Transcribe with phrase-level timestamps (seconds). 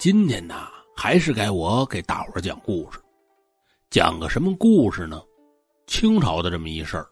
[0.00, 0.66] 今天呢，
[0.96, 2.98] 还是该我给大伙讲故事。
[3.90, 5.22] 讲个什么故事呢？
[5.86, 7.06] 清朝的这么一事儿，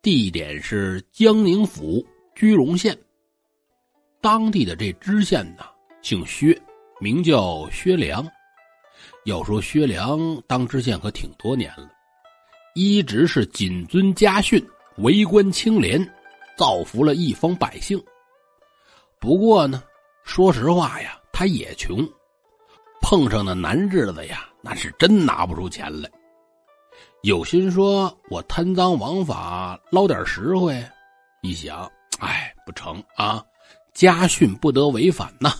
[0.00, 2.02] 地点是江宁府
[2.34, 2.98] 居荣县。
[4.22, 5.64] 当地的这知县呢，
[6.00, 6.58] 姓薛，
[6.98, 8.26] 名叫薛良。
[9.26, 11.90] 要说薛良当知县可挺多年了，
[12.74, 14.66] 一直是谨遵家训，
[14.96, 16.02] 为官清廉，
[16.56, 18.02] 造福了一方百姓。
[19.20, 19.82] 不过呢，
[20.24, 21.18] 说实话呀。
[21.32, 22.06] 他也穷，
[23.00, 26.08] 碰上的难日子呀，那是真拿不出钱来。
[27.22, 30.84] 有心说我贪赃枉法捞点实惠，
[31.40, 33.42] 一想，哎，不成啊，
[33.94, 35.52] 家训不得违反呐，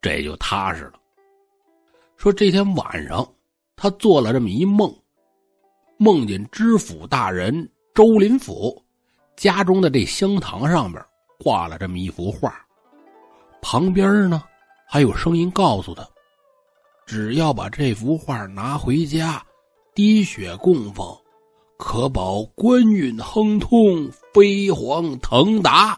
[0.00, 0.94] 这就踏实了。
[2.16, 3.26] 说这天晚上，
[3.76, 4.92] 他做了这么一梦，
[5.98, 8.82] 梦见知府大人周林甫
[9.36, 11.04] 家中的这香堂上边
[11.38, 12.54] 挂了这么一幅画，
[13.60, 14.42] 旁边呢。
[14.92, 16.04] 还有声音告诉他
[17.06, 19.40] ：“只要把这幅画拿回家，
[19.94, 21.16] 滴血供奉，
[21.78, 25.96] 可保官运亨通，飞黄腾达。”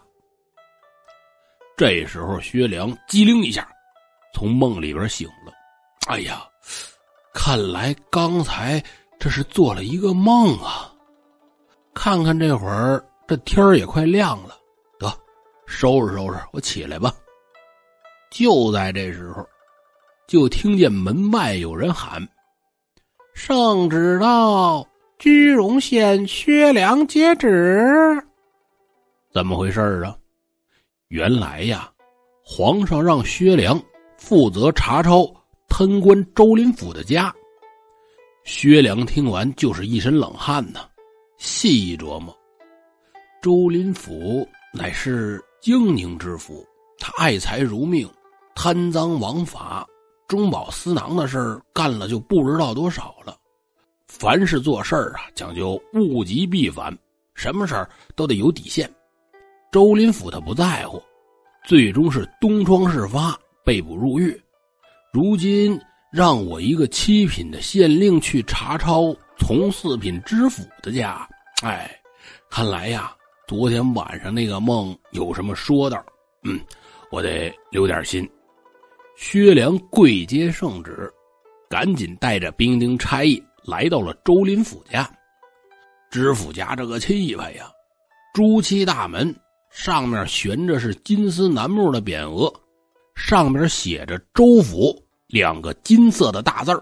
[1.74, 3.66] 这时候，薛良机灵一下，
[4.34, 5.54] 从梦里边醒了。
[6.08, 6.46] 哎呀，
[7.32, 8.84] 看来刚才
[9.18, 10.92] 这是做了一个梦啊！
[11.94, 14.58] 看看这会儿，这天儿也快亮了，
[14.98, 15.10] 得
[15.66, 17.10] 收拾收拾，我起来吧。
[18.32, 19.46] 就在这时候，
[20.26, 22.26] 就听见门外有人喊
[23.36, 27.86] ：“圣旨到，居荣县薛良接旨。”
[29.30, 30.16] 怎么回事啊？
[31.08, 31.92] 原来呀，
[32.42, 33.78] 皇上让薛良
[34.16, 35.30] 负责查抄
[35.68, 37.34] 贪官周林甫的家。
[38.44, 40.88] 薛良听完就是一身冷汗呐，
[41.36, 42.34] 细一琢磨，
[43.42, 46.66] 周林甫乃是京宁知府，
[46.98, 48.10] 他爱财如命。
[48.54, 49.86] 贪赃枉法、
[50.28, 53.36] 中饱私囊的事儿干了就不知道多少了。
[54.06, 56.96] 凡是做事儿啊，讲究物极必反，
[57.34, 58.88] 什么事儿都得有底线。
[59.70, 61.02] 周林甫他不在乎，
[61.64, 64.38] 最终是东窗事发，被捕入狱。
[65.12, 65.80] 如今
[66.12, 71.26] 让我一个七品的县令去查抄从四品知府的家，
[71.62, 71.90] 哎，
[72.50, 73.16] 看来呀，
[73.48, 76.04] 昨天晚上那个梦有什么说道？
[76.44, 76.60] 嗯，
[77.10, 78.28] 我得留点心。
[79.24, 81.08] 薛良跪接圣旨，
[81.70, 85.08] 赶紧带着兵丁差役来到了周林府家。
[86.10, 87.70] 知府家这个气派呀，
[88.34, 89.32] 朱漆大门
[89.70, 92.52] 上面悬着是金丝楠木的匾额，
[93.14, 94.92] 上面写着“周府”
[95.30, 96.72] 两个金色的大字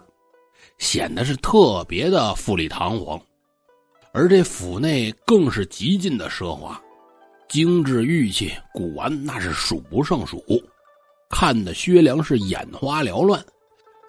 [0.78, 3.20] 显得是特别的富丽堂皇。
[4.12, 6.80] 而这府内更是极尽的奢华，
[7.50, 10.42] 精致玉器、古玩那是数不胜数。
[11.30, 13.42] 看的薛良是眼花缭乱。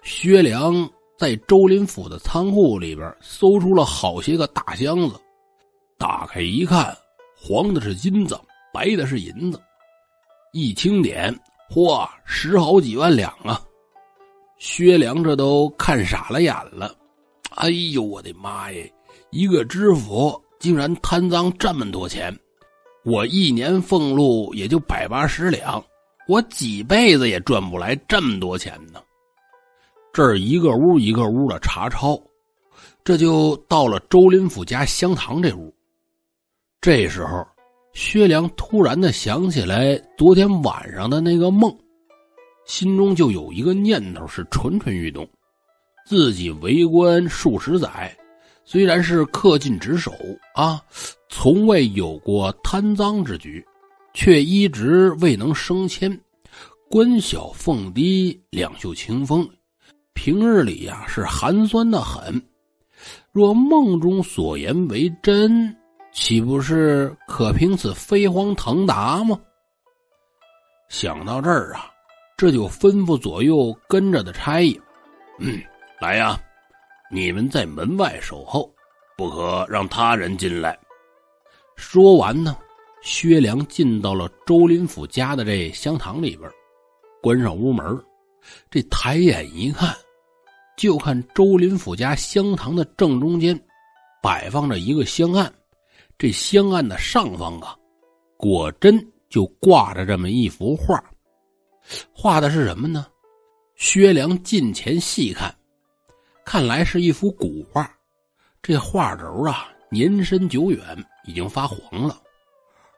[0.02, 5.14] 薛良在周林府的仓库里边搜出了好些个大箱子，
[5.96, 6.94] 打开一看，
[7.34, 8.38] 黄的是金子，
[8.74, 9.58] 白的是银子。
[10.52, 11.34] 一清点，
[11.70, 13.62] 嚯，十好几万两啊！
[14.58, 16.94] 薛良这都看傻了眼了。
[17.54, 18.92] 哎呦，我的妈耶！
[19.30, 22.36] 一个知府竟然贪赃这么多钱，
[23.04, 25.82] 我一年俸禄也就百八十两。
[26.28, 29.00] 我几辈子也赚不来这么多钱呢。
[30.12, 32.20] 这儿一个屋一个屋的查抄，
[33.02, 35.74] 这就到了周林甫家香堂这屋。
[36.80, 37.46] 这时候，
[37.92, 41.74] 薛良突然的想起来昨天晚上的那个梦，
[42.66, 45.28] 心中就有一个念头是蠢蠢欲动：
[46.06, 48.16] 自己为官数十载，
[48.64, 50.12] 虽然是恪尽职守
[50.54, 50.80] 啊，
[51.28, 53.64] 从未有过贪赃之举。
[54.14, 56.20] 却一直未能升迁，
[56.90, 59.48] 官小俸低，两袖清风，
[60.12, 62.40] 平日里呀是寒酸的很。
[63.32, 65.74] 若梦中所言为真，
[66.12, 69.40] 岂不是可凭此飞黄腾达吗？
[70.88, 71.90] 想到这儿啊，
[72.36, 74.78] 这就吩咐左右跟着的差役
[75.40, 75.58] ：“嗯，
[76.00, 76.38] 来呀，
[77.10, 78.70] 你们在门外守候，
[79.16, 80.78] 不可让他人进来。”
[81.76, 82.54] 说完呢。
[83.02, 86.48] 薛良进到了周林甫家的这香堂里边，
[87.20, 87.84] 关上屋门，
[88.70, 89.92] 这抬眼一看，
[90.76, 93.60] 就看周林甫家香堂的正中间
[94.22, 95.52] 摆放着一个香案，
[96.16, 97.76] 这香案的上方啊，
[98.36, 101.02] 果真就挂着这么一幅画，
[102.14, 103.04] 画的是什么呢？
[103.74, 105.52] 薛良近前细看，
[106.44, 107.92] 看来是一幅古画，
[108.62, 110.80] 这画轴啊年深久远，
[111.26, 112.21] 已经发黄了。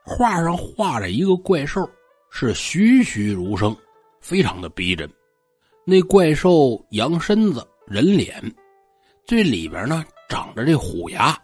[0.05, 1.89] 画上画着一个怪兽，
[2.31, 3.75] 是栩栩如生，
[4.21, 5.11] 非常的逼真。
[5.87, 8.41] 那怪兽羊身子人脸，
[9.25, 11.37] 最里边呢长着这虎牙，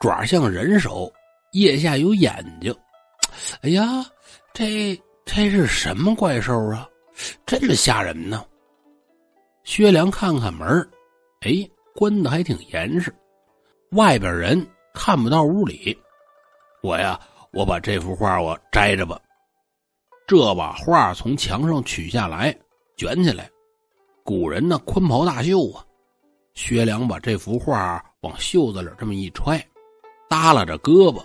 [0.00, 1.10] 爪像人手，
[1.52, 2.74] 腋下有眼睛。
[3.62, 4.04] 哎呀，
[4.52, 6.86] 这这是什么怪兽啊？
[7.46, 8.44] 这么吓人呢！
[9.64, 10.66] 薛良看看门
[11.40, 13.12] 哎，关的还挺严实，
[13.92, 15.96] 外边人看不到屋里。
[16.82, 17.18] 我呀，
[17.58, 19.20] 我把这幅画我摘着吧。
[20.28, 22.56] 这把画从墙上取下来，
[22.96, 23.50] 卷起来。
[24.22, 25.84] 古人呢，宽袍大袖啊。
[26.54, 29.60] 薛良把这幅画往袖子里这么一揣，
[30.28, 31.20] 耷拉着胳膊，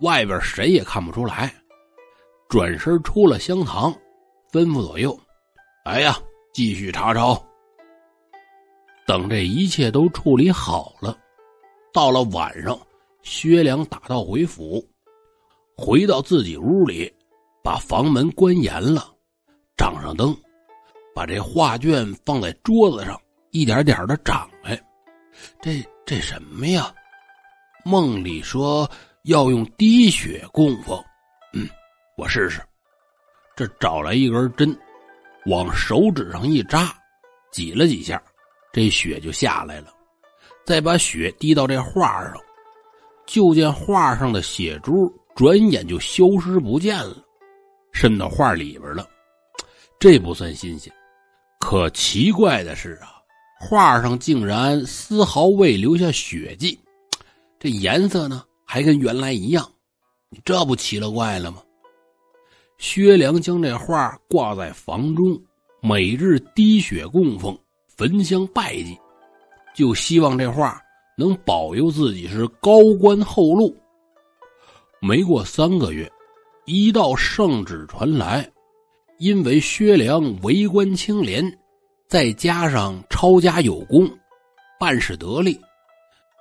[0.00, 1.52] 外边谁也看不出来。
[2.48, 3.92] 转身出了香堂，
[4.50, 5.14] 吩咐左右
[5.84, 6.16] ：“来呀，
[6.54, 7.38] 继续查抄。”
[9.06, 11.14] 等这一切都处理好了，
[11.92, 12.78] 到了晚上，
[13.22, 14.82] 薛良打道回府，
[15.76, 17.12] 回到自己屋里，
[17.62, 19.12] 把房门关严了，
[19.76, 20.36] 掌上灯，
[21.14, 24.80] 把这画卷放在桌子上，一点点的长来。
[25.60, 26.94] 这这什么呀？
[27.84, 28.88] 梦里说
[29.24, 30.96] 要用滴血供奉，
[31.52, 31.68] 嗯，
[32.16, 32.62] 我试试。
[33.56, 34.76] 这找来一根针，
[35.46, 36.96] 往手指上一扎，
[37.50, 38.22] 挤了几下。
[38.72, 39.92] 这血就下来了，
[40.64, 42.34] 再把血滴到这画上，
[43.26, 47.16] 就见画上的血珠转眼就消失不见了，
[47.92, 49.08] 渗到画里边了。
[49.98, 50.92] 这不算新鲜，
[51.60, 53.14] 可奇怪的是啊，
[53.60, 56.78] 画上竟然丝毫未留下血迹，
[57.58, 59.68] 这颜色呢还跟原来一样，
[60.30, 61.62] 你这不奇了怪了吗？
[62.78, 65.40] 薛良将这画挂在房中，
[65.80, 67.56] 每日滴血供奉。
[67.96, 68.98] 焚香拜祭，
[69.72, 70.82] 就希望这画
[71.16, 73.72] 能保佑自己是高官厚禄。
[75.06, 76.10] 没过三个月，
[76.64, 78.50] 一道圣旨传来，
[79.18, 81.44] 因为薛良为官清廉，
[82.08, 84.08] 再加上抄家有功，
[84.80, 85.60] 办事得力，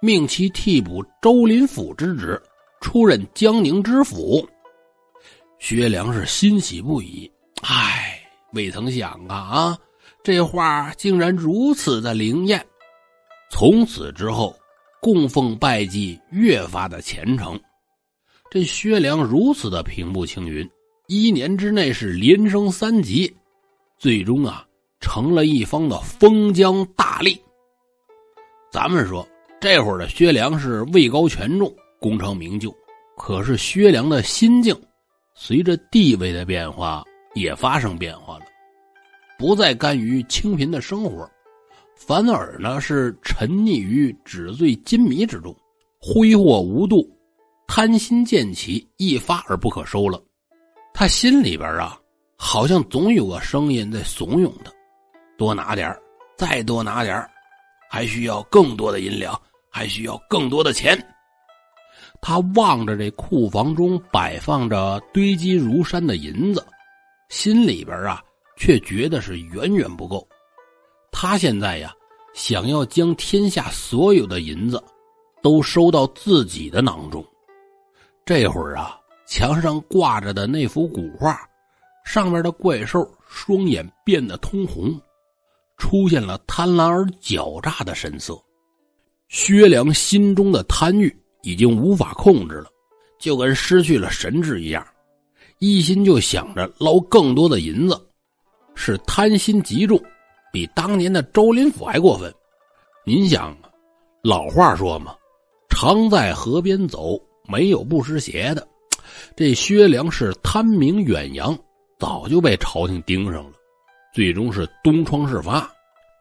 [0.02, 2.42] 命其替补周林甫之职，
[2.80, 4.48] 出任江宁知府。
[5.60, 7.30] 薛良是欣喜不已，
[7.64, 8.18] 唉，
[8.54, 9.78] 未曾想啊啊！
[10.24, 12.66] 这画竟然如此的灵验，
[13.52, 14.56] 从此之后，
[15.02, 17.60] 供奉拜祭越发的虔诚。
[18.54, 20.70] 这薛良如此的平步青云，
[21.08, 23.36] 一年之内是连升三级，
[23.98, 24.64] 最终啊
[25.00, 27.36] 成了一方的封疆大吏。
[28.72, 29.28] 咱们说
[29.60, 32.72] 这会儿的薛良是位高权重，功成名就，
[33.18, 34.80] 可是薛良的心境
[35.34, 37.04] 随着地位的变化
[37.34, 38.46] 也发生变化了。
[39.40, 41.28] 不再甘于清贫的生活，
[41.96, 45.58] 反而呢是沉溺于纸醉金迷之中，
[46.00, 47.10] 挥霍无度，
[47.68, 50.22] 贪心渐起，一发而不可收了。
[50.94, 52.00] 他心里边啊，
[52.38, 54.72] 好像总有个声音在怂恿他：
[55.38, 55.96] 多拿点
[56.38, 57.30] 再多拿点
[57.90, 59.40] 还需要更多的银两，
[59.70, 60.98] 还需要更多的钱。
[62.22, 66.66] 他望着这库房中摆放着堆积如山的银子，
[67.30, 68.22] 心里边啊。
[68.56, 70.26] 却觉得是远远不够，
[71.12, 71.92] 他现在呀，
[72.36, 74.82] 想要将天下所有的银子
[75.42, 77.26] 都收到自己的囊中。
[78.26, 81.38] 这会儿啊，墙上挂着的那幅古画，
[82.06, 84.98] 上面的怪兽双眼变得通红，
[85.78, 88.42] 出现了贪婪而狡诈的神色。
[89.28, 92.68] 薛良心中的贪欲已经无法控制了，
[93.20, 94.86] 就跟失去了神智一样，
[95.60, 98.08] 一心就想着捞更多的银子。
[98.76, 100.02] 是贪心极重，
[100.52, 102.34] 比当年的周林甫还过分。
[103.06, 103.56] 您想，
[104.24, 105.14] 老话说嘛
[105.70, 108.68] ，“常在河边走，没有不湿鞋的。
[109.36, 111.58] ”这薛良是贪名远扬，
[112.00, 113.52] 早就被朝廷盯上了，
[114.14, 115.70] 最终是东窗事发。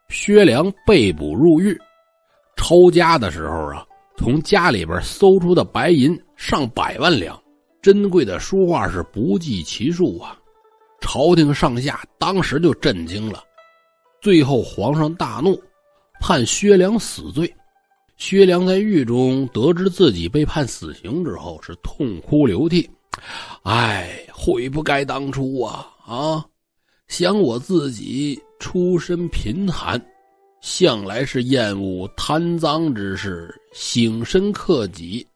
[0.08, 1.78] 薛良被捕入狱，
[2.56, 3.86] 抄家的时候啊，
[4.16, 7.40] 从家里边搜出的白银上百万两，
[7.80, 10.38] 珍贵的书画是不计其数啊。
[11.00, 13.42] 朝廷上下当时就震惊了，
[14.20, 15.58] 最后皇上大怒，
[16.20, 17.52] 判薛良死罪。
[18.24, 22.88] 薛良在狱中得知自己被判死刑之后，是痛哭流涕，
[23.64, 26.46] 唉，悔不该当初啊啊！
[27.08, 30.00] 想我自己出身贫寒，
[30.60, 35.26] 向来是厌恶贪赃之事，省身克己，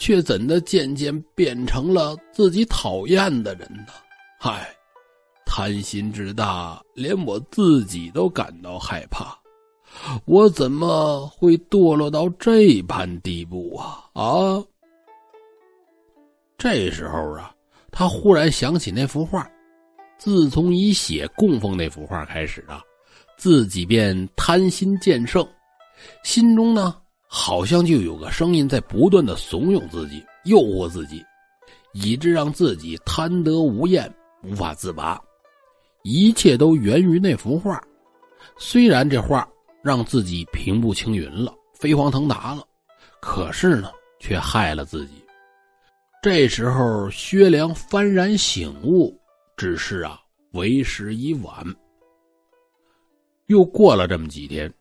[0.00, 3.92] 却怎的渐渐变成了自己讨厌的人呢？
[4.40, 4.68] 唉。
[5.46, 9.38] 贪心之大，连我自己都感到害怕。
[10.24, 14.04] 我怎么会堕落到这般地步啊！
[14.12, 14.62] 啊！
[16.58, 17.54] 这时候啊，
[17.90, 19.48] 他忽然想起那幅画。
[20.18, 22.80] 自从以血供奉那幅画开始啊，
[23.36, 25.46] 自己便贪心渐盛，
[26.24, 31.22] 心中呢好像就有个声音在不断的怂恿自己、诱惑自己，
[31.92, 34.10] 以致让自己贪得无厌，
[34.42, 35.20] 无法自拔。
[36.02, 37.78] 一切都源于那幅画，
[38.56, 39.46] 虽然这画
[39.86, 42.66] 让自己平步青云了、飞黄腾达了，
[43.20, 45.12] 可是呢，却害了自己。
[46.20, 49.16] 这时候，薛良幡然醒悟，
[49.56, 50.20] 只是啊，
[50.54, 51.64] 为时已晚。
[53.46, 54.72] 又过了这么几天，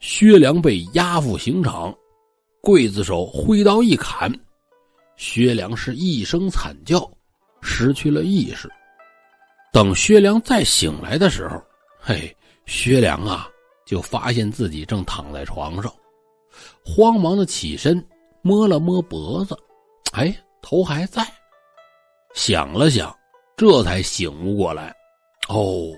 [0.00, 1.94] 薛良被押赴刑场，
[2.60, 4.28] 刽子手挥刀一砍，
[5.14, 7.08] 薛良是一声惨叫，
[7.62, 8.68] 失去了意识。
[9.72, 11.62] 等薛良再醒来的时候，
[12.00, 13.48] 嘿，薛良啊，
[13.90, 15.92] 就发现自己正躺在床上，
[16.84, 18.00] 慌忙的起身
[18.40, 19.56] 摸了摸脖子，
[20.12, 20.32] 哎，
[20.62, 21.26] 头还在。
[22.32, 23.12] 想了想，
[23.56, 24.94] 这才醒悟过来，
[25.48, 25.88] 哦，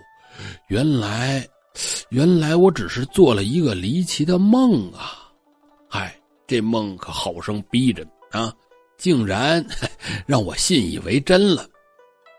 [0.68, 1.46] 原来，
[2.08, 5.30] 原来我只是做了一个离奇的梦啊！
[5.86, 8.50] 嗨，这梦可好生逼真啊，
[8.96, 9.62] 竟然
[10.24, 11.68] 让我信以为真了。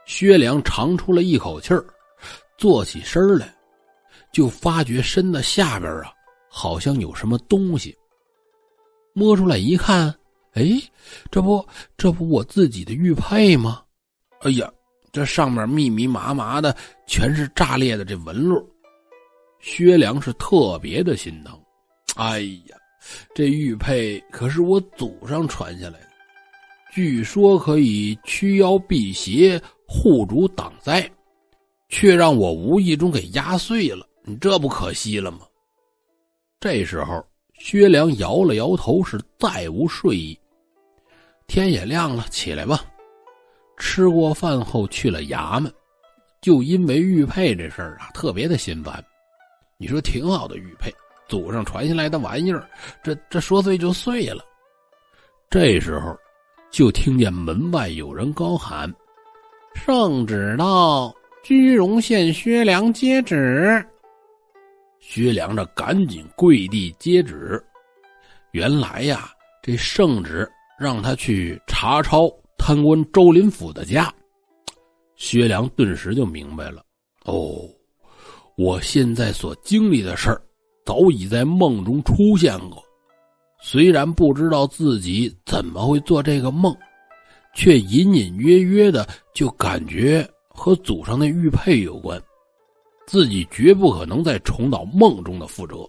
[0.08, 1.86] 薛良长出了一口气儿，
[2.58, 3.56] 坐起身来，
[4.34, 6.12] 就发觉身子下边啊，
[6.50, 7.96] 好像有什么东西。
[9.14, 10.14] 摸出来一看，
[10.54, 10.82] 哎，
[11.32, 13.82] 这不，这不我自己的玉佩吗？
[14.42, 14.70] 哎呀，
[15.12, 16.76] 这上面密密麻麻的
[17.08, 18.68] 全是炸裂的这纹路。
[19.62, 21.58] 薛良是特别的心疼。
[22.16, 22.76] 哎呀，
[23.34, 26.08] 这玉佩可是我祖上传下来的，
[26.92, 29.62] 据说可以驱妖辟邪。
[29.86, 31.08] 护主挡灾，
[31.88, 35.40] 却让我无意中给压碎了，你这不可惜了吗？
[36.60, 37.26] 这时候，
[37.60, 40.40] 薛良摇了摇头，是再无睡意。
[41.46, 42.86] 天也亮了，起来吧。
[43.78, 45.72] 吃过饭后去了衙门，
[46.42, 49.04] 就因为玉佩这事儿啊，特别的心烦。
[49.78, 50.90] 你说挺好的玉佩，
[51.28, 52.66] 祖上传下来的玩意儿，
[53.04, 54.42] 这这说碎就碎了。
[55.50, 56.18] 这时候，
[56.72, 58.90] 就听见门外有人高喊。
[59.76, 61.14] 圣旨到，
[61.44, 63.86] 居荣县薛良接旨。
[65.06, 67.62] 薛良这赶紧跪地接旨。
[68.52, 69.30] 原来呀，
[69.62, 74.12] 这圣旨让他去查抄贪官周林甫的家。
[75.16, 76.82] 薛良顿时就明白了：
[77.26, 77.68] 哦，
[78.58, 80.42] 我现在所经历的事儿，
[80.86, 82.82] 早已在梦中出现过。
[83.62, 86.74] 虽然不知道自己怎么会做这个梦。
[87.56, 92.20] 却隐隐约约的就感觉和祖上那玉佩有关，
[93.06, 95.88] 自己绝不可能再重蹈梦中的覆辙。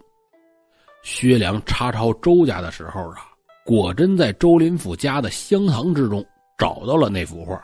[1.03, 3.29] 薛良查抄周家的时候啊，
[3.65, 6.25] 果真在周林甫家的香堂之中
[6.57, 7.63] 找到了那幅画，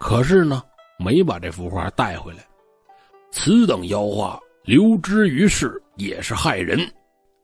[0.00, 0.62] 可是呢，
[0.98, 2.38] 没把这幅画带回来。
[3.30, 6.78] 此等妖画留之于世也是害人，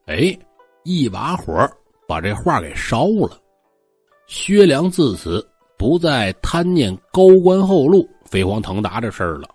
[0.07, 0.37] 哎，
[0.83, 1.69] 一把火
[2.07, 3.39] 把这画给烧了。
[4.27, 5.47] 薛良自此。
[5.77, 9.49] 不再贪念高官厚禄、飞黄腾达的事儿了，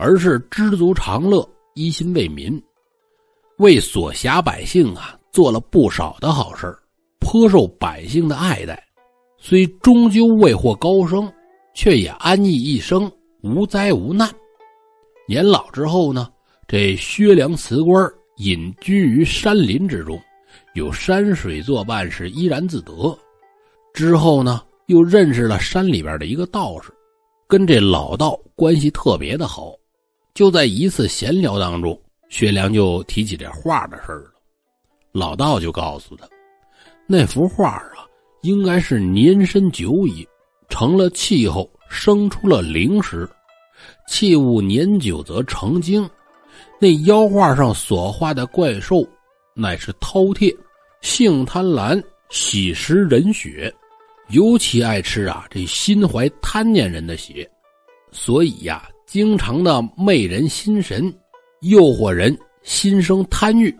[0.00, 2.58] 而是知足常乐、一心为民，
[3.58, 6.74] 为所辖百姓啊做了不少的好事
[7.18, 8.82] 颇受百姓的爱戴。
[9.36, 11.30] 虽终究未获高升，
[11.74, 14.26] 却也安逸一生，无灾无难。
[15.28, 16.30] 年老之后呢，
[16.66, 20.18] 这薛良辞官，隐居于山林之中，
[20.72, 23.16] 有山水作伴，是怡然自得。
[23.92, 24.62] 之后呢？
[24.86, 26.90] 又认识了山里边的一个道士，
[27.46, 29.72] 跟这老道关系特别的好。
[30.34, 34.30] 就在一次闲聊当中，薛良就提起这画的事了。
[35.12, 36.28] 老道就告诉他，
[37.06, 38.06] 那幅画啊，
[38.42, 40.26] 应该是年深久矣，
[40.68, 43.28] 成了气候，生出了灵石。
[44.08, 46.08] 器物年久则成精。
[46.78, 49.06] 那妖画上所画的怪兽，
[49.54, 50.56] 乃是饕餮，
[51.02, 53.72] 性贪婪，喜食人血。
[54.28, 57.50] 尤其爱吃啊，这心怀贪念人的血，
[58.12, 61.12] 所以呀，经常的媚人心神，
[61.62, 63.76] 诱惑人心生贪欲。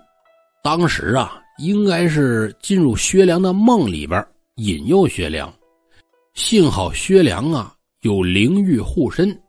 [0.61, 5.49] 当时啊，应该是进入薛良的梦里边引诱薛良。
[6.35, 9.41] 幸好薛良啊有灵玉护身，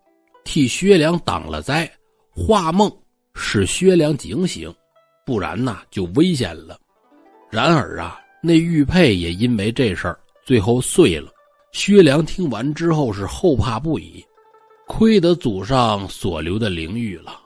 [0.44, 1.92] 替薛良挡了灾，
[2.30, 2.88] 化梦
[3.34, 4.72] 使薛良警醒，
[5.26, 6.78] 不然呐就危险了。
[7.50, 10.20] 然而啊，那玉佩也因为这事儿。
[10.46, 11.32] 最后碎了，
[11.72, 14.24] 薛良听完之后是后怕不已，
[14.92, 17.40] 亏得祖上所留的灵玉了，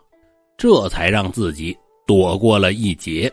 [0.57, 3.31] 这才让自己躲过了一劫。